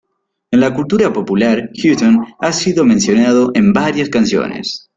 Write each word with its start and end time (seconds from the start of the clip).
En 0.49 0.59
la 0.61 0.73
cultura 0.73 1.13
popular, 1.13 1.69
Hutton 1.75 2.25
ha 2.39 2.51
sido 2.51 2.83
mencionado 2.83 3.51
en 3.53 3.71
varias 3.71 4.09
canciones. 4.09 4.89